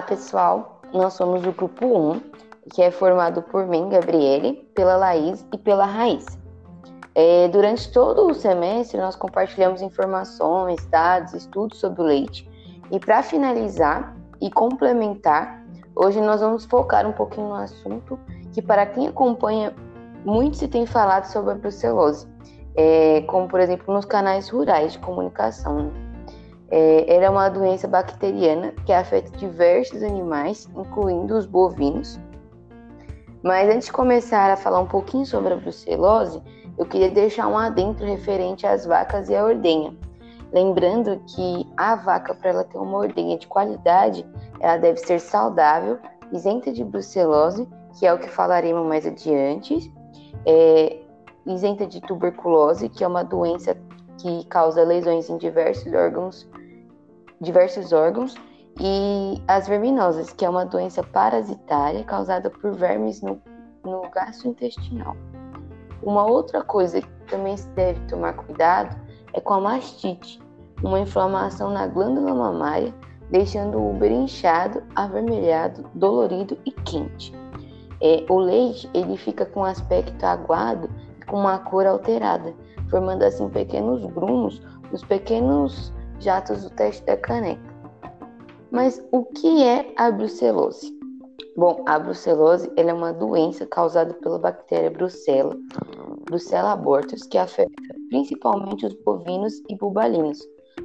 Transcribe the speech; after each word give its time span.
Olá, 0.00 0.08
pessoal. 0.08 0.80
Nós 0.94 1.12
somos 1.12 1.44
o 1.44 1.52
grupo 1.52 1.84
1, 1.84 2.20
que 2.72 2.80
é 2.80 2.90
formado 2.90 3.42
por 3.42 3.66
mim, 3.66 3.90
Gabriele, 3.90 4.66
pela 4.74 4.96
Laís 4.96 5.46
e 5.52 5.58
pela 5.58 5.84
Raíssa. 5.84 6.38
É, 7.14 7.48
durante 7.48 7.92
todo 7.92 8.26
o 8.26 8.34
semestre, 8.34 8.98
nós 8.98 9.14
compartilhamos 9.14 9.82
informações, 9.82 10.82
dados, 10.86 11.34
estudos 11.34 11.78
sobre 11.78 12.00
o 12.00 12.04
leite. 12.06 12.48
E 12.90 12.98
para 12.98 13.22
finalizar 13.22 14.16
e 14.40 14.50
complementar, 14.50 15.62
hoje 15.94 16.18
nós 16.18 16.40
vamos 16.40 16.64
focar 16.64 17.06
um 17.06 17.12
pouquinho 17.12 17.48
no 17.48 17.56
assunto 17.56 18.18
que, 18.54 18.62
para 18.62 18.86
quem 18.86 19.06
acompanha, 19.06 19.74
muito 20.24 20.56
se 20.56 20.66
tem 20.66 20.86
falado 20.86 21.26
sobre 21.26 21.52
a 21.52 21.54
brucelose, 21.56 22.26
é, 22.74 23.20
como 23.26 23.46
por 23.46 23.60
exemplo 23.60 23.92
nos 23.92 24.06
canais 24.06 24.48
rurais 24.48 24.94
de 24.94 24.98
comunicação. 24.98 25.74
Né? 25.76 26.09
É, 26.70 27.12
ela 27.12 27.24
é 27.24 27.30
uma 27.30 27.48
doença 27.48 27.88
bacteriana 27.88 28.72
que 28.86 28.92
afeta 28.92 29.36
diversos 29.36 30.02
animais, 30.02 30.68
incluindo 30.76 31.36
os 31.36 31.44
bovinos. 31.44 32.18
Mas 33.42 33.68
antes 33.68 33.86
de 33.86 33.92
começar 33.92 34.50
a 34.50 34.56
falar 34.56 34.80
um 34.80 34.86
pouquinho 34.86 35.26
sobre 35.26 35.52
a 35.52 35.56
brucelose, 35.56 36.40
eu 36.78 36.86
queria 36.86 37.10
deixar 37.10 37.48
um 37.48 37.58
adentro 37.58 38.06
referente 38.06 38.66
às 38.66 38.86
vacas 38.86 39.28
e 39.28 39.34
à 39.34 39.44
ordenha. 39.44 39.94
Lembrando 40.52 41.20
que 41.26 41.66
a 41.76 41.94
vaca, 41.96 42.34
para 42.34 42.50
ela 42.50 42.64
ter 42.64 42.78
uma 42.78 42.98
ordenha 42.98 43.38
de 43.38 43.46
qualidade, 43.46 44.26
ela 44.58 44.76
deve 44.76 44.98
ser 44.98 45.20
saudável, 45.20 45.98
isenta 46.32 46.72
de 46.72 46.84
brucelose, 46.84 47.68
que 47.98 48.06
é 48.06 48.12
o 48.12 48.18
que 48.18 48.28
falaremos 48.28 48.86
mais 48.86 49.06
adiante, 49.06 49.92
é, 50.46 51.00
isenta 51.46 51.86
de 51.86 52.00
tuberculose, 52.00 52.88
que 52.88 53.04
é 53.04 53.06
uma 53.06 53.22
doença 53.22 53.76
que 54.18 54.44
causa 54.46 54.84
lesões 54.84 55.30
em 55.30 55.36
diversos 55.36 55.92
órgãos 55.92 56.49
diversos 57.40 57.92
órgãos, 57.92 58.34
e 58.78 59.42
as 59.48 59.66
verminosas, 59.66 60.32
que 60.32 60.44
é 60.44 60.48
uma 60.48 60.64
doença 60.64 61.02
parasitária 61.02 62.04
causada 62.04 62.48
por 62.48 62.72
vermes 62.72 63.20
no, 63.20 63.40
no 63.84 64.02
gastrointestinal. 64.10 65.16
Uma 66.02 66.24
outra 66.24 66.62
coisa 66.62 67.00
que 67.00 67.08
também 67.28 67.56
se 67.56 67.68
deve 67.70 68.00
tomar 68.06 68.34
cuidado 68.34 68.96
é 69.32 69.40
com 69.40 69.54
a 69.54 69.60
mastite, 69.60 70.40
uma 70.82 71.00
inflamação 71.00 71.70
na 71.70 71.86
glândula 71.86 72.34
mamária, 72.34 72.94
deixando 73.30 73.78
o 73.78 73.94
útero 73.94 74.14
inchado, 74.14 74.82
avermelhado, 74.96 75.84
dolorido 75.94 76.56
e 76.64 76.72
quente. 76.72 77.34
É, 78.00 78.24
o 78.30 78.38
leite 78.38 78.88
ele 78.94 79.16
fica 79.16 79.44
com 79.44 79.62
aspecto 79.62 80.24
aguado 80.24 80.88
e 81.20 81.24
com 81.26 81.38
uma 81.38 81.58
cor 81.58 81.86
alterada, 81.86 82.54
formando 82.88 83.22
assim 83.24 83.48
pequenos 83.50 84.04
grumos 84.06 84.62
nos 84.90 85.04
pequenos 85.04 85.92
jatos 86.20 86.62
do 86.62 86.70
teste 86.70 87.04
da 87.04 87.16
caneca. 87.16 87.60
Mas 88.70 89.04
o 89.10 89.24
que 89.24 89.64
é 89.64 89.92
a 89.96 90.10
brucelose? 90.10 90.96
Bom, 91.56 91.82
a 91.86 91.98
brucelose 91.98 92.70
é 92.76 92.92
uma 92.92 93.12
doença 93.12 93.66
causada 93.66 94.14
pela 94.14 94.38
bactéria 94.38 94.90
Brucella, 94.90 95.56
Brucella 96.24 96.72
abortus, 96.72 97.22
que 97.24 97.36
afeta 97.36 97.72
principalmente 98.08 98.86
os 98.86 98.94
bovinos 99.04 99.60
e 99.68 99.74
bubalinos, 99.74 100.38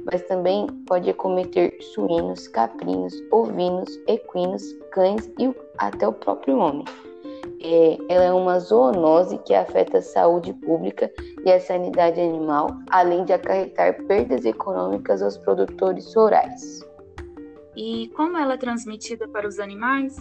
mas 0.04 0.22
também 0.22 0.66
pode 0.86 1.08
acometer 1.08 1.76
suínos, 1.80 2.48
caprinos, 2.48 3.14
ovinos, 3.30 3.88
equinos, 4.08 4.62
cães 4.92 5.30
e 5.38 5.54
até 5.78 6.08
o 6.08 6.12
próprio 6.12 6.58
homem. 6.58 6.84
É, 7.62 7.98
ela 8.08 8.24
é 8.24 8.32
uma 8.32 8.58
zoonose 8.58 9.38
que 9.38 9.54
afeta 9.54 9.98
a 9.98 10.02
saúde 10.02 10.52
pública 10.52 11.10
e 11.46 11.52
a 11.52 11.60
sanidade 11.60 12.20
animal, 12.20 12.66
além 12.90 13.24
de 13.24 13.32
acarretar 13.32 14.02
perdas 14.08 14.44
econômicas 14.44 15.22
aos 15.22 15.38
produtores 15.38 16.12
rurais. 16.12 16.84
E 17.76 18.08
como 18.16 18.36
ela 18.36 18.54
é 18.54 18.56
transmitida 18.56 19.28
para 19.28 19.46
os 19.46 19.60
animais? 19.60 20.16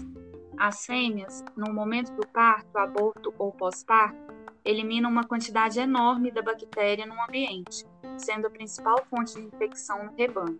As 0.56 0.86
fêmeas, 0.86 1.44
no 1.58 1.74
momento 1.74 2.12
do 2.14 2.28
parto, 2.28 2.78
aborto 2.78 3.34
ou 3.40 3.52
pós-parto, 3.52 4.16
eliminam 4.64 5.10
uma 5.10 5.24
quantidade 5.24 5.80
enorme 5.80 6.30
da 6.30 6.44
bactéria 6.44 7.08
no 7.08 7.20
ambiente, 7.20 7.88
sendo 8.20 8.46
a 8.46 8.52
principal 8.52 9.04
fonte 9.10 9.34
de 9.34 9.48
infecção 9.48 10.06
no 10.06 10.16
rebanho. 10.16 10.60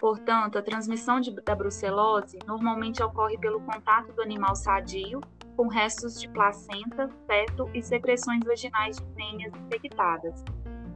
Portanto, 0.00 0.56
a 0.56 0.62
transmissão 0.62 1.20
de, 1.20 1.30
da 1.30 1.54
brucelose 1.54 2.38
normalmente 2.46 3.02
ocorre 3.02 3.36
pelo 3.36 3.60
contato 3.60 4.10
do 4.14 4.22
animal 4.22 4.56
sadio 4.56 5.20
com 5.54 5.68
restos 5.68 6.18
de 6.18 6.26
placenta, 6.30 7.10
feto 7.26 7.68
e 7.74 7.82
secreções 7.82 8.42
vaginais 8.42 8.96
de 8.96 9.04
fêmeas 9.14 9.52
infectadas. 9.54 10.42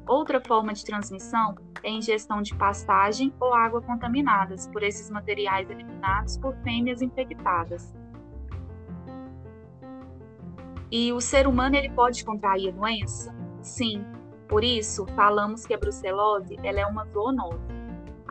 Outra 0.06 0.40
forma 0.40 0.72
de 0.72 0.82
transmissão 0.82 1.54
é 1.82 1.88
a 1.88 1.92
ingestão 1.92 2.40
de 2.40 2.54
pastagem 2.54 3.30
ou 3.38 3.52
água 3.52 3.82
contaminadas 3.82 4.66
por 4.68 4.82
esses 4.82 5.10
materiais 5.10 5.68
eliminados 5.68 6.38
por 6.38 6.56
fêmeas 6.62 7.02
infectadas. 7.02 7.94
E 10.90 11.12
o 11.12 11.20
ser 11.20 11.46
humano 11.46 11.76
ele 11.76 11.90
pode 11.90 12.24
contrair 12.24 12.70
a 12.70 12.72
doença? 12.72 13.34
Sim. 13.60 14.02
Por 14.48 14.64
isso, 14.64 15.04
falamos 15.14 15.66
que 15.66 15.74
a 15.74 15.78
brucelose 15.78 16.56
ela 16.62 16.80
é 16.80 16.86
uma 16.86 17.04
zoonose. 17.06 17.73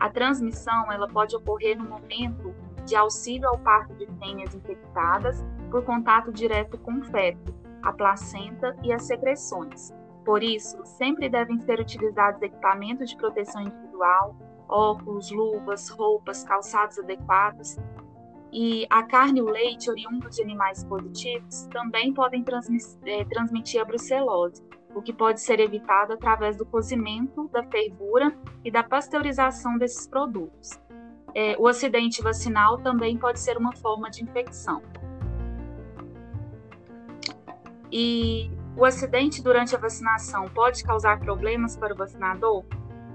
A 0.04 0.10
transmissão 0.10 0.92
ela 0.92 1.08
pode 1.08 1.34
ocorrer 1.34 1.78
no 1.78 1.88
momento 1.88 2.54
de 2.84 2.94
auxílio 2.94 3.48
ao 3.48 3.58
parto 3.58 3.94
de 3.94 4.04
fêmeas 4.18 4.54
infectadas 4.54 5.42
por 5.70 5.82
contato 5.82 6.30
direto 6.30 6.76
com 6.76 6.98
o 6.98 7.04
feto, 7.04 7.54
a 7.82 7.90
placenta 7.90 8.76
e 8.82 8.92
as 8.92 9.04
secreções. 9.04 9.94
Por 10.22 10.42
isso, 10.42 10.76
sempre 10.84 11.30
devem 11.30 11.58
ser 11.60 11.80
utilizados 11.80 12.42
equipamentos 12.42 13.08
de 13.08 13.16
proteção 13.16 13.62
individual, 13.62 14.36
óculos, 14.68 15.30
luvas, 15.30 15.88
roupas, 15.88 16.44
calçados 16.44 16.98
adequados. 16.98 17.78
E 18.52 18.86
a 18.90 19.04
carne 19.04 19.40
e 19.40 19.42
o 19.42 19.48
leite 19.48 19.88
oriundos 19.88 20.36
de 20.36 20.42
animais 20.42 20.84
positivos 20.84 21.66
também 21.72 22.12
podem 22.12 22.44
é, 23.06 23.24
transmitir 23.24 23.80
a 23.80 23.86
brucelose, 23.86 24.62
o 24.94 25.02
que 25.02 25.12
pode 25.12 25.40
ser 25.40 25.60
evitado 25.60 26.12
através 26.12 26.56
do 26.56 26.64
cozimento, 26.64 27.48
da 27.52 27.62
fervura 27.64 28.36
e 28.64 28.70
da 28.70 28.82
pasteurização 28.82 29.76
desses 29.76 30.06
produtos. 30.06 30.70
É, 31.34 31.56
o 31.58 31.66
acidente 31.66 32.22
vacinal 32.22 32.78
também 32.78 33.18
pode 33.18 33.40
ser 33.40 33.56
uma 33.56 33.74
forma 33.76 34.08
de 34.08 34.22
infecção. 34.22 34.82
E 37.90 38.50
o 38.76 38.84
acidente 38.84 39.42
durante 39.42 39.74
a 39.74 39.78
vacinação 39.78 40.48
pode 40.48 40.82
causar 40.84 41.18
problemas 41.20 41.76
para 41.76 41.92
o 41.92 41.96
vacinador? 41.96 42.64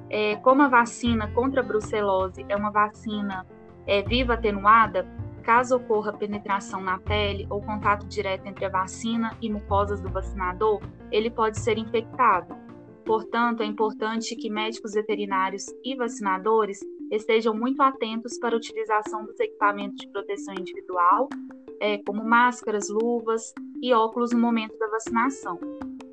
É, 0.10 0.36
como 0.38 0.64
a 0.64 0.68
vacina 0.68 1.28
contra 1.32 1.62
a 1.62 1.64
brucelose 1.64 2.46
é 2.50 2.56
uma 2.56 2.72
vacina 2.72 3.46
é, 3.86 4.02
viva 4.02 4.34
atenuada, 4.34 5.06
caso 5.50 5.78
ocorra 5.78 6.14
penetração 6.14 6.80
na 6.80 7.00
pele 7.00 7.48
ou 7.50 7.60
contato 7.60 8.06
direto 8.06 8.46
entre 8.46 8.66
a 8.66 8.70
vacina 8.70 9.36
e 9.42 9.50
mucosas 9.52 10.00
do 10.00 10.08
vacinador, 10.08 10.80
ele 11.12 11.32
pode 11.32 11.58
ser 11.58 11.76
infectado. 11.80 12.56
Portanto, 13.04 13.64
é 13.64 13.66
importante 13.66 14.36
que 14.36 14.48
médicos 14.48 14.94
veterinários 14.94 15.66
e 15.84 15.96
vacinadores 15.96 16.80
estejam 17.10 17.56
muito 17.56 17.82
atentos 17.82 18.38
para 18.38 18.54
a 18.54 18.58
utilização 18.58 19.26
dos 19.26 19.40
equipamentos 19.40 19.98
de 19.98 20.12
proteção 20.12 20.54
individual, 20.54 21.28
é, 21.82 21.98
como 22.06 22.24
máscaras, 22.24 22.88
luvas 22.88 23.52
e 23.82 23.92
óculos 23.92 24.32
no 24.32 24.40
momento 24.40 24.78
da 24.78 24.88
vacinação. 24.90 25.60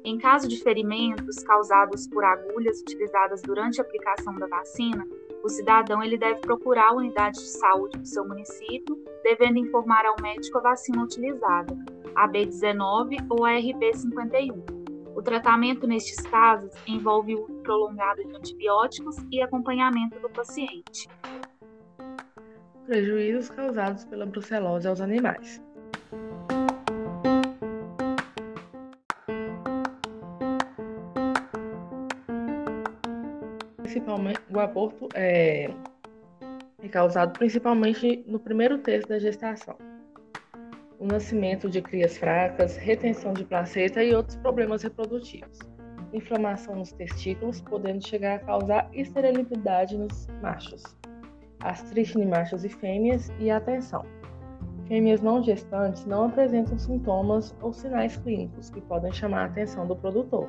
Em 0.03 0.17
caso 0.17 0.49
de 0.49 0.63
ferimentos 0.63 1.43
causados 1.43 2.09
por 2.09 2.25
agulhas 2.25 2.81
utilizadas 2.81 3.43
durante 3.43 3.83
a 3.83 3.85
aplicação 3.85 4.35
da 4.37 4.47
vacina, 4.47 5.07
o 5.47 5.49
cidadão 5.49 6.03
ele 6.03 6.19
deve 6.19 6.41
procurar 6.41 6.89
a 6.89 6.95
unidade 6.95 7.39
de 7.39 7.49
saúde 7.49 7.99
do 7.99 8.07
seu 8.07 8.27
município, 8.27 8.99
devendo 9.23 9.59
informar 9.59 10.05
ao 10.05 10.21
médico 10.21 10.59
a 10.59 10.63
vacina 10.63 11.05
utilizada, 11.05 11.73
a 12.17 12.29
B19 12.29 13.25
ou 13.31 13.45
a 13.45 13.53
RB51. 13.53 15.15
O 15.15 15.23
tratamento 15.23 15.87
nestes 15.87 16.21
casos 16.27 16.73
envolve 16.87 17.37
o 17.37 17.45
uso 17.45 17.63
prolongado 17.63 18.25
de 18.25 18.37
antibióticos 18.37 19.17
e 19.31 19.41
acompanhamento 19.41 20.19
do 20.19 20.29
paciente. 20.29 21.09
Prejuízos 22.85 23.49
causados 23.49 24.05
pela 24.05 24.27
brucelose 24.27 24.89
aos 24.89 25.01
animais. 25.01 25.63
Principalmente, 33.87 34.41
o 34.53 34.59
aborto 34.59 35.09
é, 35.15 35.71
é 36.83 36.89
causado 36.89 37.39
principalmente 37.39 38.25
no 38.27 38.41
primeiro 38.41 38.79
terço 38.79 39.09
da 39.09 39.17
gestação 39.17 39.77
o 40.99 41.07
nascimento 41.07 41.71
de 41.71 41.81
crias 41.81 42.17
fracas, 42.19 42.77
retenção 42.77 43.33
de 43.33 43.45
placenta 43.45 44.03
e 44.03 44.13
outros 44.13 44.35
problemas 44.39 44.83
reprodutivos. 44.83 45.61
Inflamação 46.13 46.75
nos 46.75 46.91
testículos, 46.91 47.61
podendo 47.61 48.05
chegar 48.05 48.37
a 48.37 48.39
causar 48.41 48.91
esterilidade 48.93 49.97
nos 49.97 50.27
machos. 50.43 50.83
Astrite 51.61 52.19
em 52.19 52.27
machos 52.27 52.65
e 52.65 52.69
fêmeas 52.69 53.31
e 53.39 53.53
atenção. 53.53 54.05
Fêmeas 54.89 55.21
não 55.21 55.45
gestantes 55.45 56.05
não 56.07 56.25
apresentam 56.25 56.77
sintomas 56.77 57.55
ou 57.61 57.73
sinais 57.73 58.17
clínicos 58.17 58.69
que 58.69 58.81
podem 58.81 59.13
chamar 59.13 59.43
a 59.43 59.45
atenção 59.45 59.87
do 59.87 59.95
produtor. 59.95 60.49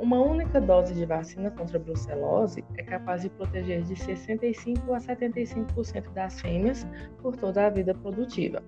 Uma 0.00 0.18
única 0.18 0.58
dose 0.62 0.94
de 0.94 1.04
vacina 1.04 1.50
contra 1.50 1.76
a 1.76 1.80
brucelose 1.80 2.64
é 2.78 2.82
capaz 2.82 3.20
de 3.20 3.28
proteger 3.28 3.82
de 3.82 3.94
65 3.94 4.94
a 4.94 4.98
75% 4.98 6.10
das 6.14 6.40
fêmeas 6.40 6.86
por 7.20 7.36
toda 7.36 7.66
a 7.66 7.70
vida 7.70 7.92
produtiva. 7.92 8.62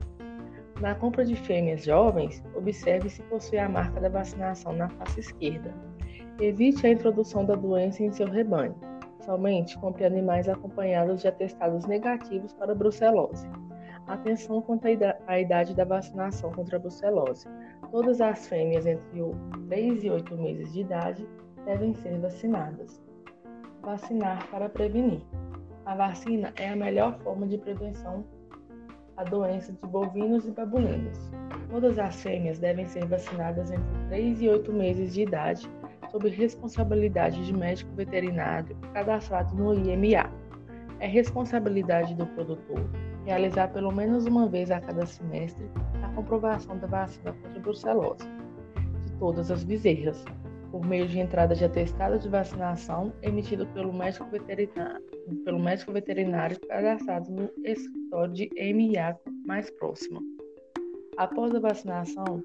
Na 0.78 0.94
compra 0.94 1.24
de 1.24 1.34
fêmeas 1.34 1.84
jovens, 1.84 2.44
observe 2.54 3.08
se 3.08 3.22
possui 3.22 3.56
a 3.56 3.66
marca 3.66 3.98
da 3.98 4.10
vacinação 4.10 4.74
na 4.74 4.90
face 4.90 5.20
esquerda. 5.20 5.74
Evite 6.38 6.86
a 6.86 6.90
introdução 6.90 7.46
da 7.46 7.54
doença 7.54 8.02
em 8.02 8.12
seu 8.12 8.28
rebanho. 8.28 8.74
Somente 9.24 9.78
compre 9.78 10.04
animais 10.04 10.50
acompanhados 10.50 11.22
de 11.22 11.28
atestados 11.28 11.86
negativos 11.86 12.52
para 12.52 12.74
brucelose. 12.74 13.48
Atenção 14.06 14.60
quanto 14.60 14.86
à 15.26 15.40
idade 15.40 15.74
da 15.74 15.84
vacinação 15.84 16.52
contra 16.52 16.76
a 16.76 16.78
brucelose. 16.78 17.48
Todas 17.92 18.22
as 18.22 18.48
fêmeas 18.48 18.86
entre 18.86 19.20
3 19.68 20.04
e 20.04 20.08
8 20.08 20.34
meses 20.38 20.72
de 20.72 20.80
idade 20.80 21.28
devem 21.66 21.92
ser 21.92 22.18
vacinadas. 22.20 23.02
Vacinar 23.82 24.48
para 24.50 24.66
prevenir. 24.70 25.20
A 25.84 25.94
vacina 25.94 26.54
é 26.56 26.70
a 26.70 26.74
melhor 26.74 27.18
forma 27.18 27.46
de 27.46 27.58
prevenção 27.58 28.24
à 29.18 29.24
doença 29.24 29.72
de 29.72 29.86
bovinos 29.86 30.46
e 30.46 30.52
babuínos. 30.52 31.18
Todas 31.70 31.98
as 31.98 32.22
fêmeas 32.22 32.58
devem 32.58 32.86
ser 32.86 33.04
vacinadas 33.04 33.70
entre 33.70 34.06
3 34.08 34.40
e 34.40 34.48
8 34.48 34.72
meses 34.72 35.12
de 35.12 35.24
idade, 35.24 35.70
sob 36.10 36.30
responsabilidade 36.30 37.44
de 37.44 37.52
médico 37.52 37.94
veterinário 37.94 38.74
cadastrado 38.94 39.54
no 39.54 39.74
IMA. 39.74 40.32
É 40.98 41.06
responsabilidade 41.06 42.14
do 42.14 42.24
produtor 42.28 42.88
realizar 43.24 43.68
pelo 43.72 43.92
menos 43.92 44.26
uma 44.26 44.48
vez 44.48 44.70
a 44.70 44.80
cada 44.80 45.06
semestre 45.06 45.68
a 46.02 46.08
comprovação 46.14 46.78
da 46.78 46.86
vacina 46.86 47.32
contra 47.32 47.60
brucelose 47.60 48.24
de 49.06 49.12
todas 49.18 49.50
as 49.50 49.64
bezerras, 49.64 50.24
por 50.70 50.84
meio 50.84 51.06
de 51.06 51.20
entrada 51.20 51.54
de 51.54 51.64
atestado 51.64 52.18
de 52.18 52.28
vacinação 52.28 53.12
emitido 53.22 53.66
pelo 53.68 53.92
médico 53.92 54.26
veterinário, 54.30 55.02
pelo 55.44 55.60
médico 55.60 55.92
veterinário 55.92 56.58
cadastrado 56.60 57.30
no 57.30 57.50
escritório 57.64 58.32
de 58.32 58.50
MIA 58.72 59.16
mais 59.46 59.70
próximo. 59.72 60.20
Após 61.18 61.54
a 61.54 61.60
vacinação, 61.60 62.42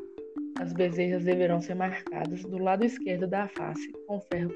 as 0.59 0.73
bezerras 0.73 1.23
deverão 1.23 1.61
ser 1.61 1.75
marcadas 1.75 2.43
do 2.43 2.57
lado 2.57 2.83
esquerdo 2.83 3.27
da 3.27 3.47
face 3.47 3.91
com 4.07 4.19
ferro 4.19 4.53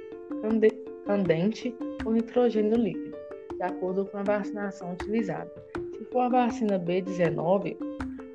candente 1.06 1.76
ou 2.06 2.12
nitrogênio 2.12 2.76
líquido, 2.76 3.18
de 3.56 3.64
acordo 3.64 4.06
com 4.06 4.18
a 4.18 4.24
vacinação 4.24 4.94
utilizada 4.94 5.52
se 6.02 6.06
for 6.06 6.22
a 6.22 6.30
vacina 6.30 6.80
B19, 6.80 7.78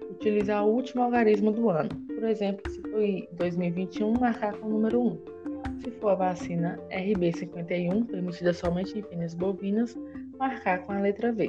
utilizar 0.09 0.65
o 0.65 0.71
último 0.71 1.03
algarismo 1.03 1.51
do 1.51 1.69
ano. 1.69 1.89
Por 2.07 2.23
exemplo, 2.23 2.71
se 2.71 2.81
foi 2.81 3.29
2021, 3.33 4.13
marcar 4.21 4.57
com 4.57 4.69
o 4.69 4.71
número 4.71 5.03
1. 5.03 5.19
Se 5.83 5.91
for 5.91 6.11
a 6.11 6.15
vacina 6.15 6.79
RB51, 6.91 8.07
permitida 8.07 8.53
somente 8.53 8.97
em 8.97 9.03
fêmeas 9.03 9.35
bovinas, 9.35 9.99
marcar 10.39 10.79
com 10.83 10.93
a 10.93 11.01
letra 11.01 11.33
V. 11.33 11.49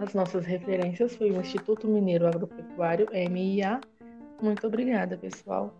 As 0.00 0.12
nossas 0.12 0.44
referências 0.44 1.14
foi 1.14 1.30
o 1.30 1.40
Instituto 1.40 1.86
Mineiro 1.86 2.26
Agropecuário, 2.26 3.06
MIA. 3.30 3.80
Muito 4.42 4.66
obrigada, 4.66 5.16
pessoal. 5.16 5.72